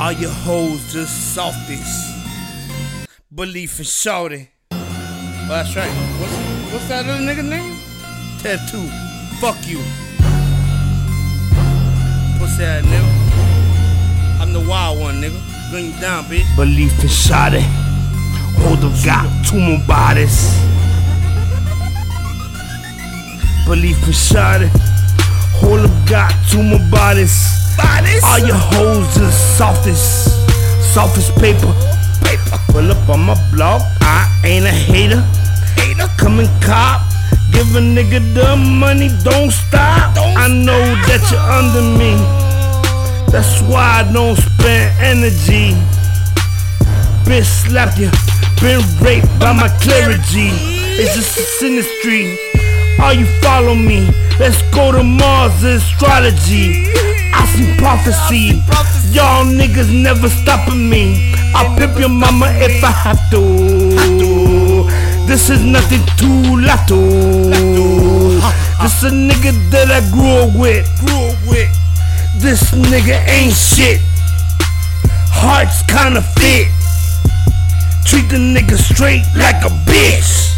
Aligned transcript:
All 0.00 0.12
your 0.12 0.30
hoes 0.30 0.90
just 0.90 1.34
softies. 1.34 1.92
Belief 3.34 3.78
in 3.78 3.84
shorty. 3.84 4.48
Oh, 4.72 5.46
that's 5.46 5.76
right. 5.76 5.90
What's, 6.18 6.72
what's 6.72 6.88
that 6.88 7.04
other 7.04 7.20
nigga 7.20 7.44
name? 7.44 7.78
Tattoo. 8.38 8.88
Fuck 9.42 9.58
you. 9.68 9.76
Pussy 12.38 12.64
ass 12.64 12.82
nigga. 12.86 14.40
I'm 14.40 14.54
the 14.54 14.64
wild 14.66 15.00
one, 15.00 15.20
nigga. 15.20 15.38
Bring 15.70 15.92
you 15.92 16.00
down, 16.00 16.24
bitch. 16.24 16.48
Belief 16.56 16.98
in 17.02 17.08
shorty. 17.10 17.60
Hold 18.62 18.82
up, 18.82 19.04
got 19.04 19.28
two 19.44 19.60
more 19.60 19.86
bodies. 19.86 20.56
Belief 23.66 24.02
in 24.06 24.14
shorty. 24.14 24.70
Hold 25.60 25.80
up, 25.80 26.08
got 26.08 26.32
two 26.48 26.62
more 26.62 26.90
bodies. 26.90 27.59
Bodies? 27.82 28.22
All 28.24 28.38
your 28.38 28.60
hoes 28.72 29.16
is 29.16 29.34
softest. 29.34 30.28
Softest 30.92 31.34
paper. 31.36 31.72
Paper. 32.22 32.58
Pull 32.72 32.90
up 32.90 33.08
on 33.08 33.20
my 33.20 33.36
block. 33.52 33.82
I 34.00 34.28
ain't 34.44 34.66
a 34.66 34.70
hater. 34.70 35.22
Hater. 35.76 36.08
Come 36.18 36.40
and 36.40 36.50
cop. 36.62 37.10
Give 37.52 37.74
a 37.74 37.80
nigga 37.80 38.20
the 38.34 38.56
money, 38.56 39.10
don't 39.24 39.50
stop. 39.50 40.14
Don't 40.14 40.36
I 40.36 40.46
know 40.48 40.80
stop. 40.80 41.06
that 41.08 41.22
you're 41.30 41.48
under 41.58 41.84
me. 41.98 42.14
That's 43.30 43.60
why 43.62 44.02
I 44.02 44.12
don't 44.12 44.36
spend 44.36 44.94
energy. 45.02 45.74
Bitch 47.26 47.44
slapped 47.44 47.98
you, 47.98 48.10
been 48.60 48.80
raped 49.02 49.28
by 49.38 49.52
my 49.52 49.68
clergy. 49.82 50.50
It's 50.98 51.14
just 51.14 51.38
a 51.38 51.44
sinistry. 51.58 52.38
Are 53.00 53.14
you 53.14 53.26
follow 53.42 53.74
me? 53.74 54.10
Let's 54.38 54.62
go 54.74 54.92
to 54.92 55.02
Mars 55.02 55.62
astrology. 55.62 56.86
I 57.40 57.46
see 57.56 57.74
prophecy. 57.78 58.62
Y'all 59.16 59.46
niggas 59.46 59.90
never 59.90 60.28
stopping 60.28 60.90
me. 60.90 61.32
I'll 61.54 61.74
pimp 61.76 61.98
your 61.98 62.10
mama 62.10 62.46
if 62.60 62.84
I 62.84 62.90
have 62.90 63.30
to. 63.30 63.40
This 65.26 65.48
is 65.48 65.64
nothing 65.64 66.04
too 66.20 66.60
lato. 66.66 67.00
This 68.82 69.02
a 69.04 69.10
nigga 69.10 69.52
that 69.70 69.88
I 69.90 70.00
grew 70.12 70.44
up 70.44 70.52
with. 70.58 70.86
This 72.40 72.72
nigga 72.72 73.16
ain't 73.26 73.54
shit. 73.54 74.00
Hearts 75.32 75.82
kinda 75.88 76.22
fit. 76.36 76.68
Treat 78.04 78.28
the 78.28 78.36
nigga 78.36 78.76
straight 78.76 79.24
like 79.36 79.64
a 79.64 79.70
bitch. 79.88 80.49